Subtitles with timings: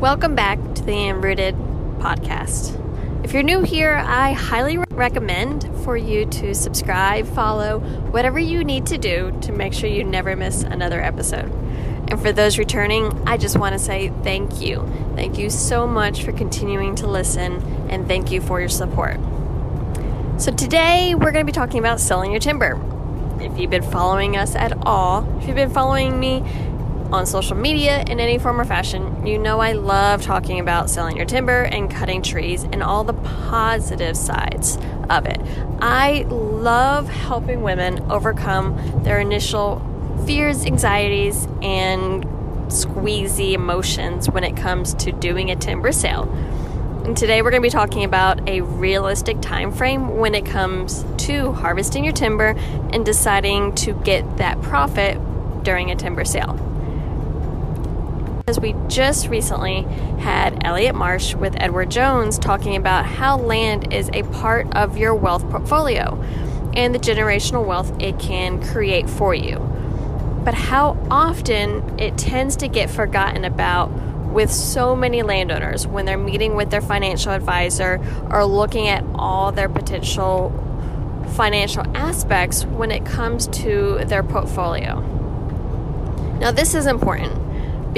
[0.00, 1.56] Welcome back to the Enrooted
[1.98, 2.76] podcast.
[3.24, 7.80] If you're new here, I highly recommend for you to subscribe, follow,
[8.12, 11.50] whatever you need to do to make sure you never miss another episode.
[12.08, 14.88] And for those returning, I just want to say thank you.
[15.16, 19.18] Thank you so much for continuing to listen, and thank you for your support.
[20.40, 22.80] So, today we're going to be talking about selling your timber.
[23.40, 26.44] If you've been following us at all, if you've been following me
[27.12, 31.16] on social media in any form or fashion, you know I love talking about selling
[31.16, 34.76] your timber and cutting trees and all the positive sides
[35.08, 35.40] of it.
[35.80, 39.82] I love helping women overcome their initial
[40.26, 42.24] fears, anxieties, and
[42.68, 46.24] squeezy emotions when it comes to doing a timber sale.
[47.06, 51.06] And today we're going to be talking about a realistic time frame when it comes
[51.18, 52.48] to harvesting your timber
[52.92, 55.18] and deciding to get that profit
[55.64, 56.67] during a timber sale.
[58.48, 59.82] As we just recently
[60.20, 65.14] had Elliot Marsh with Edward Jones talking about how land is a part of your
[65.14, 66.18] wealth portfolio
[66.74, 69.58] and the generational wealth it can create for you.
[70.46, 73.88] But how often it tends to get forgotten about
[74.32, 79.52] with so many landowners when they're meeting with their financial advisor or looking at all
[79.52, 80.54] their potential
[81.36, 85.02] financial aspects when it comes to their portfolio.
[86.40, 87.47] Now, this is important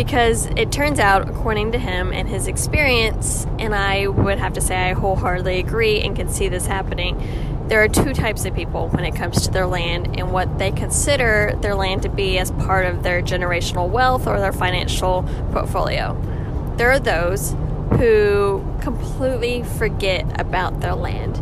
[0.04, 4.60] because it turns out, according to him and his experience, and I would have to
[4.62, 7.22] say I wholeheartedly agree and can see this happening,
[7.68, 10.70] there are two types of people when it comes to their land and what they
[10.70, 16.16] consider their land to be as part of their generational wealth or their financial portfolio.
[16.78, 17.50] There are those
[17.98, 21.36] who completely forget about their land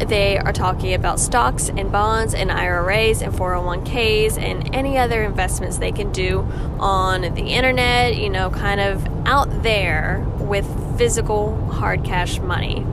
[0.00, 5.78] they are talking about stocks and bonds and IRAs and 401ks and any other investments
[5.78, 6.40] they can do
[6.78, 10.66] on the internet, you know, kind of out there with
[10.98, 12.84] physical hard cash money.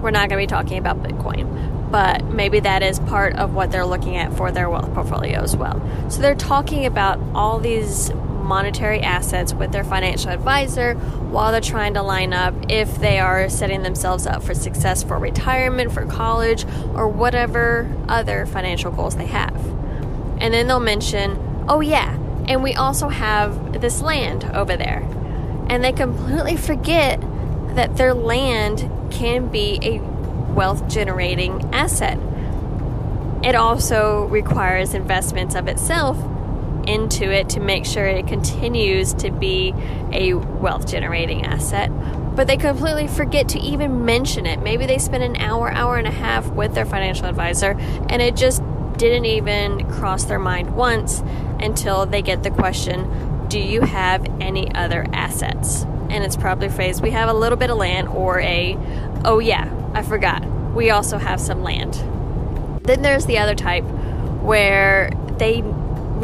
[0.00, 3.70] We're not going to be talking about Bitcoin, but maybe that is part of what
[3.70, 5.80] they're looking at for their wealth portfolio as well.
[6.10, 8.10] So they're talking about all these
[8.44, 13.48] monetary assets with their financial advisor while they're trying to line up if they are
[13.48, 19.26] setting themselves up for success for retirement, for college, or whatever other financial goals they
[19.26, 19.54] have.
[20.40, 21.38] And then they'll mention,
[21.68, 22.14] oh, yeah,
[22.46, 25.08] and we also have this land over there.
[25.68, 27.20] And they completely forget
[27.74, 29.98] that their land can be a
[30.52, 32.18] wealth generating asset.
[33.42, 36.18] It also requires investments of itself
[36.88, 39.74] into it to make sure it continues to be
[40.12, 41.90] a wealth generating asset.
[42.34, 44.60] But they completely forget to even mention it.
[44.60, 47.76] Maybe they spend an hour, hour and a half with their financial advisor,
[48.08, 48.62] and it just
[48.96, 51.22] didn't even cross their mind once
[51.60, 55.84] until they get the question Do you have any other assets?
[56.10, 58.76] And it's probably phrased, We have a little bit of land, or a,
[59.24, 60.44] Oh, yeah, I forgot.
[60.74, 61.94] We also have some land.
[62.84, 63.84] Then there's the other type
[64.42, 65.62] where they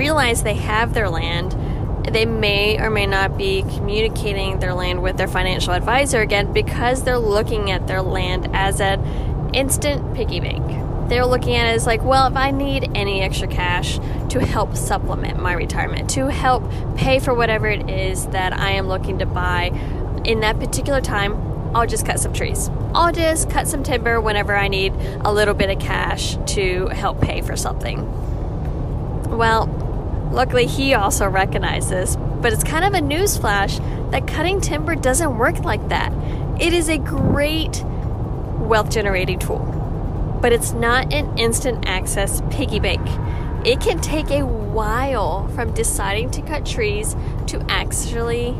[0.00, 1.52] realize they have their land,
[2.10, 7.04] they may or may not be communicating their land with their financial advisor again because
[7.04, 8.98] they're looking at their land as an
[9.54, 10.64] instant piggy bank.
[11.10, 13.98] They're looking at it as like, well, if I need any extra cash
[14.30, 16.62] to help supplement my retirement, to help
[16.96, 19.64] pay for whatever it is that I am looking to buy
[20.24, 21.34] in that particular time,
[21.76, 22.70] I'll just cut some trees.
[22.94, 27.20] I'll just cut some timber whenever I need a little bit of cash to help
[27.20, 27.98] pay for something.
[29.36, 29.68] Well,
[30.30, 33.78] luckily he also recognized this, but it's kind of a newsflash
[34.10, 36.12] that cutting timber doesn't work like that.
[36.60, 43.00] It is a great wealth generating tool, but it's not an instant access piggy bank.
[43.66, 47.14] It can take a while from deciding to cut trees
[47.48, 48.56] to actually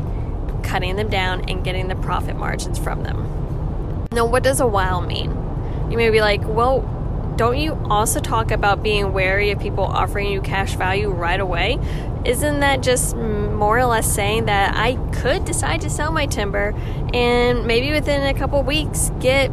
[0.63, 4.07] cutting them down and getting the profit margins from them.
[4.11, 5.31] Now, what does a while mean?
[5.89, 6.81] You may be like, well,
[7.41, 11.79] don't you also talk about being wary of people offering you cash value right away?
[12.23, 16.75] Isn't that just more or less saying that I could decide to sell my timber
[17.15, 19.49] and maybe within a couple weeks get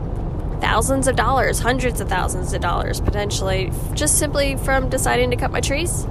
[0.61, 5.51] thousands of dollars, hundreds of thousands of dollars potentially, just simply from deciding to cut
[5.51, 6.05] my trees?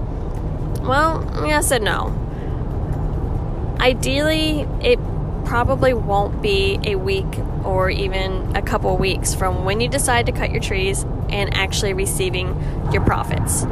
[0.81, 2.07] Well, yes and no.
[3.80, 4.98] Ideally, it
[5.48, 10.32] probably won't be a week or even a couple weeks from when you decide to
[10.34, 12.48] cut your trees and actually receiving
[12.92, 13.64] your profits.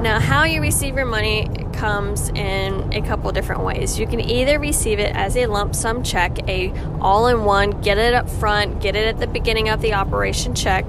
[0.00, 3.96] Now, how you receive your money comes in a couple different ways.
[3.96, 8.28] You can either receive it as a lump sum check, a all-in-one, get it up
[8.28, 10.84] front, get it at the beginning of the operation check,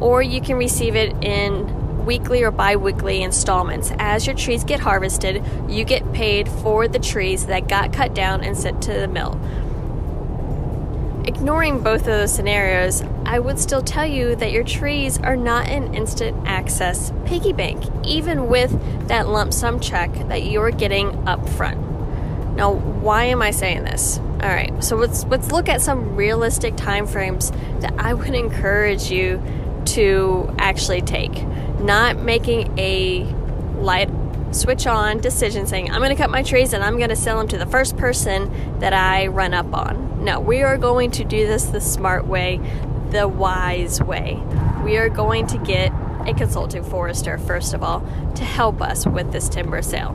[0.00, 3.92] or you can receive it in weekly or bi-weekly installments.
[3.98, 8.42] As your trees get harvested, you get paid for the trees that got cut down
[8.42, 9.40] and sent to the mill
[11.36, 15.68] ignoring both of those scenarios, I would still tell you that your trees are not
[15.68, 18.72] an instant access piggy bank, even with
[19.08, 21.78] that lump sum check that you are getting up front.
[22.56, 24.18] Now, why am I saying this?
[24.18, 27.52] All right, so let's let's look at some realistic timeframes
[27.82, 29.42] that I would encourage you
[29.96, 31.46] to actually take.
[31.80, 33.24] Not making a
[33.78, 34.08] light
[34.56, 37.38] switch on decision saying, I'm going to cut my trees and I'm going to sell
[37.38, 40.24] them to the first person that I run up on.
[40.24, 42.60] No, we are going to do this the smart way,
[43.10, 44.42] the wise way.
[44.84, 45.92] We are going to get
[46.26, 48.00] a consulting forester, first of all,
[48.34, 50.12] to help us with this timber sale.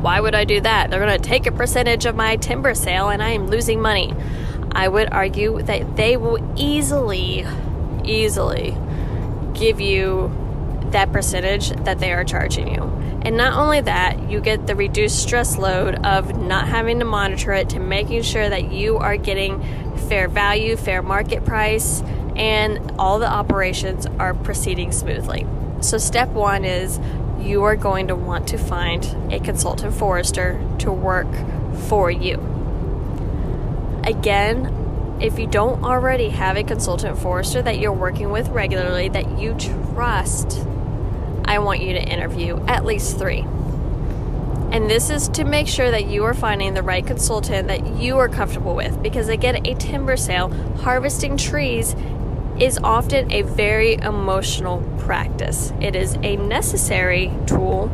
[0.00, 0.90] Why would I do that?
[0.90, 4.14] They're going to take a percentage of my timber sale and I am losing money.
[4.72, 7.44] I would argue that they will easily,
[8.04, 8.76] easily
[9.54, 10.30] give you
[10.90, 12.97] that percentage that they are charging you.
[13.22, 17.52] And not only that, you get the reduced stress load of not having to monitor
[17.52, 19.60] it to making sure that you are getting
[20.08, 22.02] fair value, fair market price,
[22.36, 25.46] and all the operations are proceeding smoothly.
[25.80, 27.00] So, step one is
[27.40, 31.28] you are going to want to find a consultant forester to work
[31.88, 32.36] for you.
[34.04, 39.38] Again, if you don't already have a consultant forester that you're working with regularly that
[39.38, 40.64] you trust,
[41.48, 43.40] I want you to interview at least three.
[44.70, 48.18] And this is to make sure that you are finding the right consultant that you
[48.18, 49.02] are comfortable with.
[49.02, 50.50] Because again, a timber sale,
[50.82, 51.96] harvesting trees
[52.60, 55.72] is often a very emotional practice.
[55.80, 57.86] It is a necessary tool,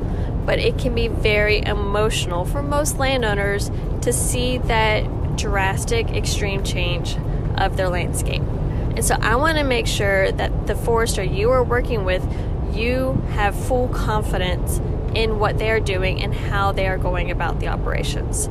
[0.44, 3.70] but it can be very emotional for most landowners
[4.02, 7.16] to see that drastic, extreme change
[7.56, 8.42] of their landscape.
[8.42, 12.26] And so I want to make sure that the forester you are working with,
[12.74, 14.80] you have full confidence
[15.14, 18.46] in what they are doing and how they are going about the operations.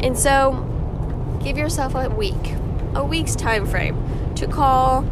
[0.00, 0.70] And so
[1.42, 2.54] give yourself a week,
[2.94, 5.04] a week's time frame to call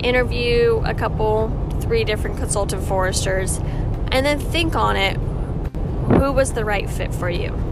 [0.00, 1.50] interview a couple,
[1.80, 3.58] three different consultant foresters,
[4.12, 5.16] and then think on it
[6.18, 7.67] who was the right fit for you.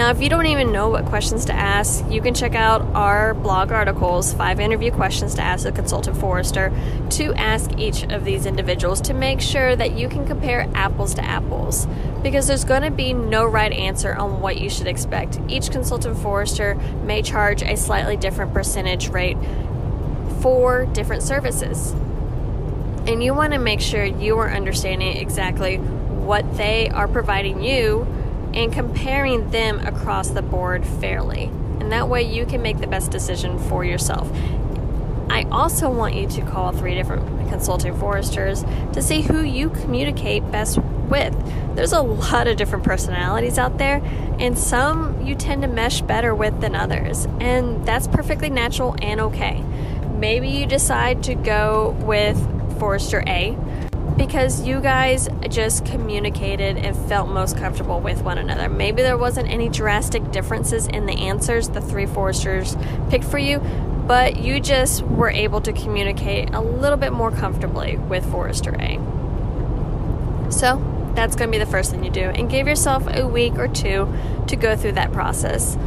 [0.00, 3.34] Now, if you don't even know what questions to ask, you can check out our
[3.34, 6.72] blog articles, five interview questions to ask a consultant forester,
[7.10, 11.22] to ask each of these individuals to make sure that you can compare apples to
[11.22, 11.86] apples.
[12.22, 15.38] Because there's going to be no right answer on what you should expect.
[15.48, 19.36] Each consultant forester may charge a slightly different percentage rate
[20.40, 21.90] for different services.
[23.06, 28.06] And you want to make sure you are understanding exactly what they are providing you
[28.54, 31.44] and comparing them across the board fairly.
[31.80, 34.30] And that way you can make the best decision for yourself.
[35.30, 40.50] I also want you to call three different consulting foresters to see who you communicate
[40.50, 41.34] best with.
[41.76, 44.02] There's a lot of different personalities out there,
[44.38, 49.20] and some you tend to mesh better with than others, and that's perfectly natural and
[49.20, 49.62] okay.
[50.18, 52.36] Maybe you decide to go with
[52.78, 53.56] Forester A
[54.26, 58.68] because you guys just communicated and felt most comfortable with one another.
[58.68, 62.76] Maybe there wasn't any drastic differences in the answers the three Foresters
[63.08, 63.60] picked for you,
[64.06, 68.98] but you just were able to communicate a little bit more comfortably with Forester A.
[70.50, 73.54] So, that's going to be the first thing you do, and give yourself a week
[73.54, 74.06] or two
[74.48, 75.78] to go through that process.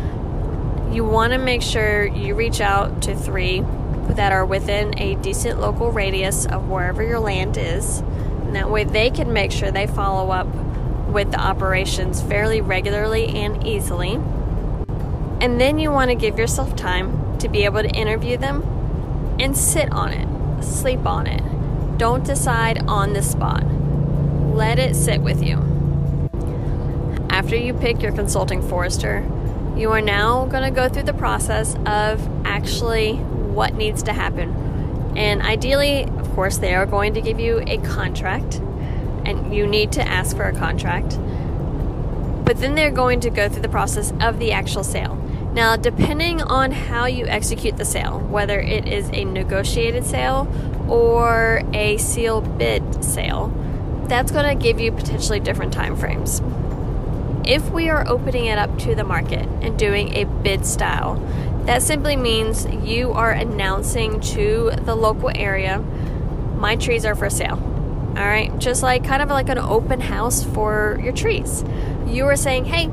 [0.92, 3.64] You want to make sure you reach out to three
[4.10, 8.02] that are within a decent local radius of wherever your land is.
[8.54, 10.46] And that way they can make sure they follow up
[11.08, 14.20] with the operations fairly regularly and easily.
[15.42, 18.62] And then you want to give yourself time to be able to interview them
[19.40, 21.42] and sit on it, sleep on it.
[21.98, 23.66] Don't decide on the spot.
[24.54, 25.58] Let it sit with you.
[27.32, 29.28] After you pick your consulting forester,
[29.76, 35.14] you are now going to go through the process of actually what needs to happen.
[35.18, 38.56] And ideally, course, they are going to give you a contract,
[39.26, 41.18] and you need to ask for a contract.
[42.46, 45.16] But then they're going to go through the process of the actual sale.
[45.54, 50.48] Now, depending on how you execute the sale, whether it is a negotiated sale
[50.90, 53.48] or a sealed bid sale,
[54.08, 56.42] that's going to give you potentially different time frames.
[57.46, 61.16] If we are opening it up to the market and doing a bid style,
[61.66, 65.84] that simply means you are announcing to the local area,
[66.56, 67.60] my trees are for sale.
[68.16, 71.64] All right, just like kind of like an open house for your trees.
[72.06, 72.90] You are saying, hey,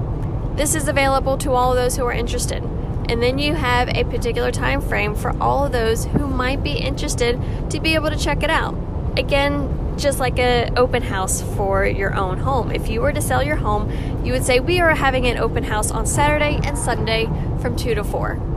[0.56, 2.62] this is available to all of those who are interested.
[3.08, 6.72] And then you have a particular time frame for all of those who might be
[6.72, 7.38] interested
[7.70, 8.74] to be able to check it out.
[9.18, 12.70] Again, just like an open house for your own home.
[12.70, 13.90] If you were to sell your home,
[14.24, 17.26] you would say, We are having an open house on Saturday and Sunday
[17.60, 18.49] from 2 to 4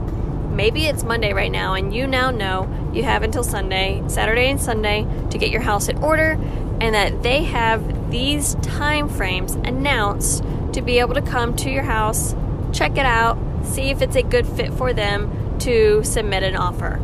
[0.53, 4.61] Maybe it's Monday right now, and you now know you have until Sunday, Saturday and
[4.61, 6.37] Sunday, to get your house in order,
[6.79, 10.43] and that they have these time frames announced
[10.73, 12.35] to be able to come to your house,
[12.71, 16.99] check it out, see if it's a good fit for them to submit an offer.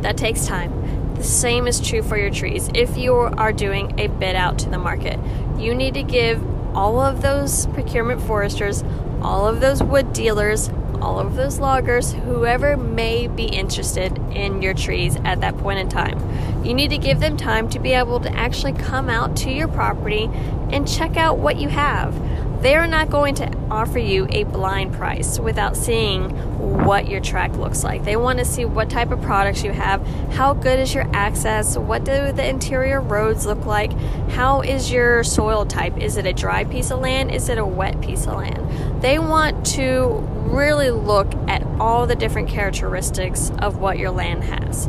[0.00, 1.14] That takes time.
[1.16, 2.70] The same is true for your trees.
[2.74, 5.18] If you are doing a bid out to the market,
[5.58, 6.42] you need to give
[6.74, 8.82] all of those procurement foresters,
[9.22, 10.70] all of those wood dealers,
[11.00, 15.88] all of those loggers, whoever may be interested in your trees at that point in
[15.88, 16.64] time.
[16.64, 19.68] You need to give them time to be able to actually come out to your
[19.68, 20.30] property
[20.70, 22.14] and check out what you have.
[22.62, 27.56] They are not going to offer you a blind price without seeing what your track
[27.56, 28.04] looks like.
[28.04, 31.76] They want to see what type of products you have, how good is your access,
[31.76, 33.92] what do the interior roads look like,
[34.30, 35.96] how is your soil type?
[35.98, 37.30] Is it a dry piece of land?
[37.30, 39.02] Is it a wet piece of land?
[39.02, 40.18] They want to
[40.48, 44.88] really look at all the different characteristics of what your land has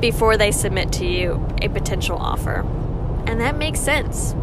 [0.00, 2.60] before they submit to you a potential offer.
[3.26, 4.34] And that makes sense.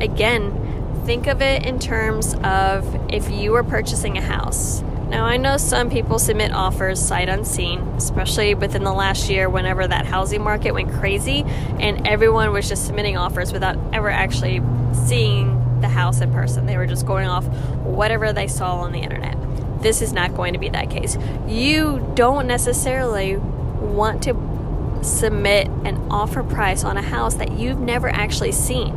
[0.00, 4.82] Again, think of it in terms of if you were purchasing a house.
[5.08, 9.86] Now, I know some people submit offers sight unseen, especially within the last year whenever
[9.86, 11.44] that housing market went crazy
[11.78, 14.62] and everyone was just submitting offers without ever actually
[15.06, 16.66] seeing the house in person.
[16.66, 17.46] They were just going off
[17.84, 19.36] whatever they saw on the internet.
[19.82, 21.18] This is not going to be that case.
[21.46, 24.34] You don't necessarily want to
[25.02, 28.94] submit an offer price on a house that you've never actually seen.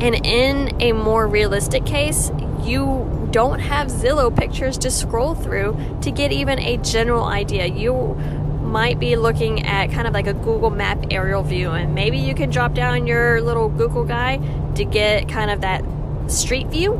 [0.00, 2.86] And in a more realistic case, you
[3.32, 7.66] don't have Zillow pictures to scroll through to get even a general idea.
[7.66, 8.14] You
[8.62, 12.34] might be looking at kind of like a Google Map aerial view, and maybe you
[12.34, 14.36] can drop down your little Google guy
[14.76, 15.82] to get kind of that
[16.28, 16.94] street view.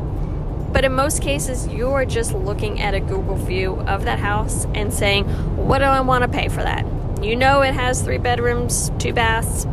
[0.72, 4.92] But in most cases, you're just looking at a Google view of that house and
[4.92, 5.24] saying,
[5.56, 6.86] What do I want to pay for that?
[7.22, 9.66] You know it has three bedrooms, two baths.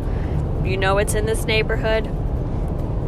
[0.64, 2.08] You know it's in this neighborhood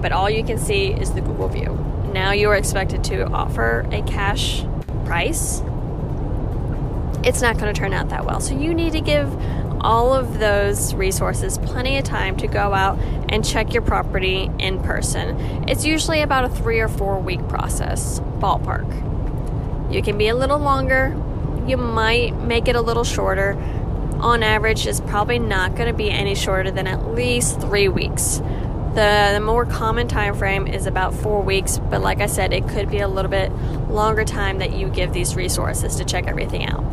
[0.02, 1.91] but all you can see is the Google view.
[2.12, 4.64] Now you are expected to offer a cash
[5.04, 5.62] price.
[7.25, 8.40] It's not going to turn out that well.
[8.40, 9.33] So you need to give
[9.81, 14.81] all of those resources plenty of time to go out and check your property in
[14.83, 15.37] person.
[15.69, 19.92] It's usually about a three or four week process, ballpark.
[19.92, 21.16] You can be a little longer,
[21.66, 23.52] you might make it a little shorter.
[24.21, 28.40] On average, it's probably not going to be any shorter than at least three weeks.
[28.94, 32.68] The, the more common time frame is about four weeks, but like I said, it
[32.68, 33.50] could be a little bit
[33.88, 36.84] longer time that you give these resources to check everything out.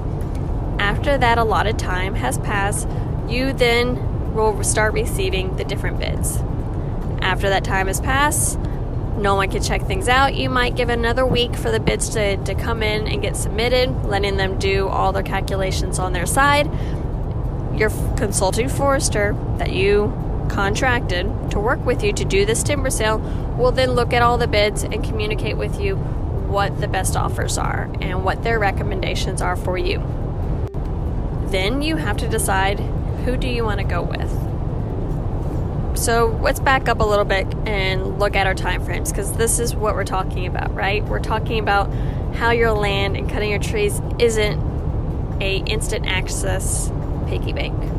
[0.79, 2.87] After that allotted time has passed,
[3.27, 6.37] you then will start receiving the different bids.
[7.21, 8.57] After that time has passed,
[9.17, 10.35] no one can check things out.
[10.35, 14.05] You might give another week for the bids to, to come in and get submitted,
[14.05, 16.71] letting them do all their calculations on their side.
[17.75, 20.13] Your consulting forester that you
[20.49, 23.19] contracted to work with you to do this timber sale
[23.57, 27.57] will then look at all the bids and communicate with you what the best offers
[27.57, 29.99] are and what their recommendations are for you.
[31.47, 32.79] Then you have to decide
[33.25, 34.29] who do you want to go with.
[35.97, 39.59] So let's back up a little bit and look at our time frames because this
[39.59, 41.03] is what we're talking about, right?
[41.03, 41.93] We're talking about
[42.35, 46.91] how your land and cutting your trees isn't a instant access
[47.27, 47.98] piggy bank.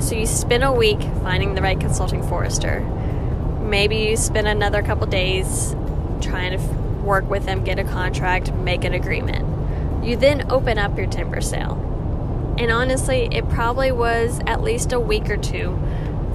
[0.00, 2.80] So you spend a week finding the right consulting forester.
[3.62, 5.74] Maybe you spend another couple days
[6.20, 6.64] trying to
[7.02, 10.04] work with them, get a contract, make an agreement.
[10.04, 11.74] You then open up your timber sale.
[12.58, 15.78] And honestly, it probably was at least a week or two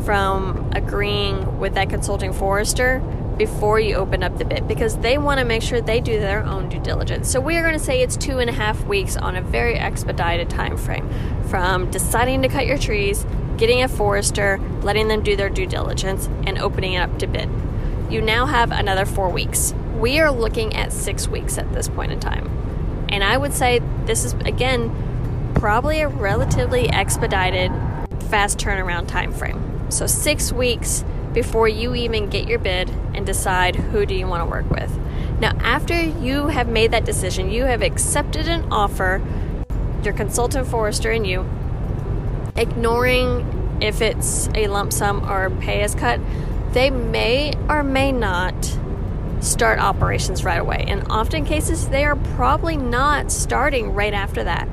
[0.04, 3.00] from agreeing with that consulting forester
[3.38, 6.44] before you open up the bid because they want to make sure they do their
[6.44, 7.32] own due diligence.
[7.32, 9.76] So we are going to say it's two and a half weeks on a very
[9.76, 11.10] expedited time frame
[11.50, 13.26] from deciding to cut your trees
[13.64, 17.50] getting a forester, letting them do their due diligence, and opening it up to bid.
[18.10, 19.74] You now have another four weeks.
[19.98, 23.06] We are looking at six weeks at this point in time.
[23.08, 27.72] And I would say this is, again, probably a relatively expedited,
[28.30, 29.90] fast turnaround time frame.
[29.90, 34.42] So, six weeks before you even get your bid and decide who do you want
[34.42, 34.92] to work with.
[35.40, 39.22] Now, after you have made that decision, you have accepted an offer,
[40.04, 41.48] your consultant forester and you
[42.56, 46.20] ignoring if it's a lump sum or pay as cut,
[46.72, 48.78] they may or may not
[49.42, 50.86] start operations right away.
[50.88, 54.68] In often cases, they are probably not starting right after that.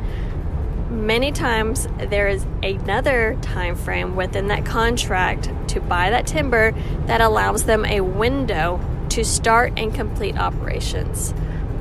[0.90, 6.72] Many times there is another time frame within that contract to buy that timber
[7.06, 11.34] that allows them a window to start and complete operations.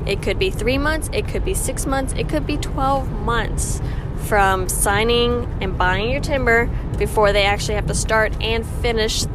[0.06, 3.82] It could be three months, it could be six months, it could be 12 months
[4.26, 9.26] from signing and buying your timber before they actually have to start and finish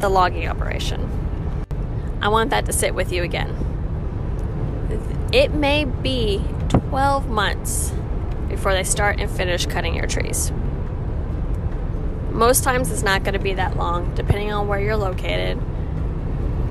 [0.00, 1.08] the logging operation.
[2.20, 3.54] I want that to sit with you again.
[5.32, 7.92] It may be 12 months
[8.48, 10.52] before they start and finish cutting your trees.
[12.30, 15.60] Most times it's not going to be that long, depending on where you're located.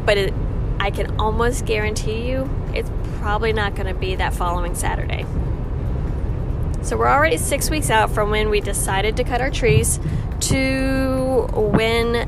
[0.06, 0.34] But it,
[0.80, 5.26] I can almost guarantee you it's probably not going to be that following Saturday.
[6.84, 10.02] So we're already six weeks out from when we decided to cut our trees
[10.42, 12.28] to when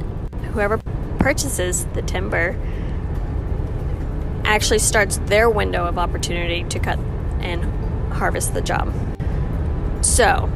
[0.54, 0.78] whoever
[1.20, 2.56] purchases the timber
[4.46, 6.98] actually starts their window of opportunity to cut
[7.42, 7.66] and
[8.14, 8.94] harvest the job.
[10.02, 10.50] So,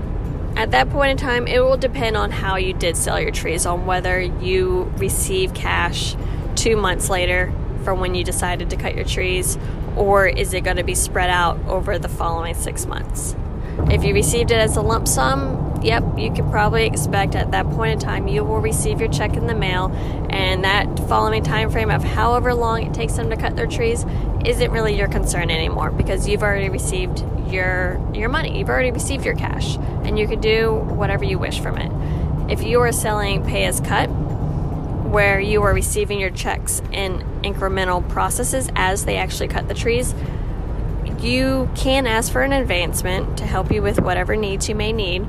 [0.56, 3.66] at that point in time, it will depend on how you did sell your trees,
[3.66, 6.16] on whether you receive cash
[6.56, 7.52] two months later
[7.84, 9.58] from when you decided to cut your trees,
[9.98, 13.36] or is it going to be spread out over the following six months?
[13.92, 17.66] If you received it as a lump sum, yep, you can probably expect at that
[17.72, 19.92] point in time you will receive your check in the mail,
[20.30, 24.06] and that following time frame of however long it takes them to cut their trees
[24.46, 28.60] isn't really your concern anymore because you've already received your your money.
[28.60, 31.92] You've already received your cash, and you can do whatever you wish from it.
[32.52, 38.08] If you are selling pay as cut, where you are receiving your checks in incremental
[38.10, 40.14] processes as they actually cut the trees,
[41.24, 45.28] you can ask for an advancement to help you with whatever needs you may need.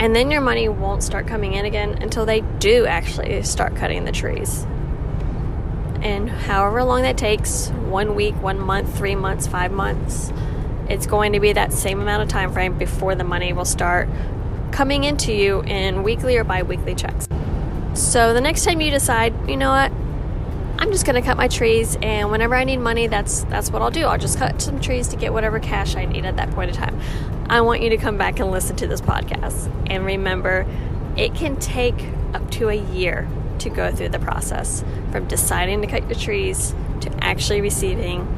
[0.00, 4.04] And then your money won't start coming in again until they do actually start cutting
[4.04, 4.66] the trees.
[6.02, 10.32] And however long that takes one week, one month, three months, five months
[10.88, 14.08] it's going to be that same amount of time frame before the money will start
[14.70, 17.28] coming into you in weekly or bi weekly checks.
[17.94, 19.92] So the next time you decide, you know what,
[20.84, 23.80] I'm just going to cut my trees, and whenever I need money, that's that's what
[23.80, 24.04] I'll do.
[24.04, 26.76] I'll just cut some trees to get whatever cash I need at that point in
[26.76, 27.00] time.
[27.48, 30.66] I want you to come back and listen to this podcast, and remember,
[31.16, 31.94] it can take
[32.34, 33.26] up to a year
[33.60, 38.28] to go through the process from deciding to cut your trees to actually receiving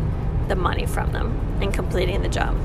[0.46, 2.56] the money from them and completing the job.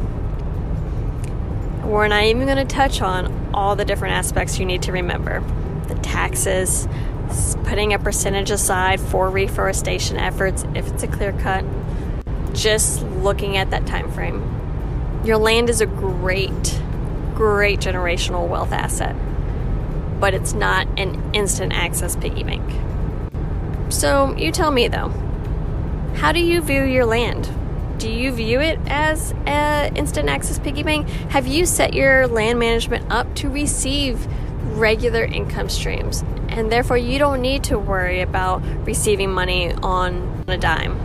[1.84, 5.44] We're not even going to touch on all the different aspects you need to remember
[5.88, 6.88] the taxes,
[7.65, 11.65] putting a percentage aside for reforestation efforts if it's a clear cut,
[12.54, 14.41] just looking at that time frame.
[15.24, 16.82] Your land is a great,
[17.36, 19.15] great generational wealth asset,
[20.20, 22.63] but it's not an instant access piggy bank.
[23.91, 25.10] So, you tell me though,
[26.15, 27.50] how do you view your land?
[27.98, 31.08] Do you view it as an instant access piggy bank?
[31.30, 34.26] Have you set your land management up to receive
[34.78, 36.24] regular income streams?
[36.52, 41.00] And therefore, you don't need to worry about receiving money on a dime.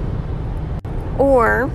[1.19, 1.71] Or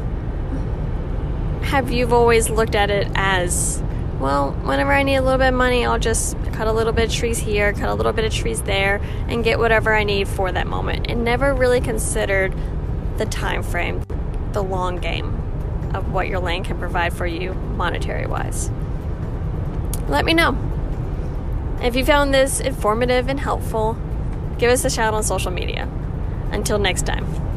[1.64, 3.82] have you always looked at it as,
[4.20, 7.06] well, whenever I need a little bit of money, I'll just cut a little bit
[7.06, 10.28] of trees here, cut a little bit of trees there, and get whatever I need
[10.28, 12.54] for that moment, and never really considered
[13.18, 14.04] the time frame
[14.52, 15.34] the long game
[15.94, 18.70] of what your land can provide for you monetary wise.
[20.08, 20.71] Let me know.
[21.82, 23.98] If you found this informative and helpful,
[24.60, 25.90] give us a shout on social media.
[26.52, 27.51] Until next time.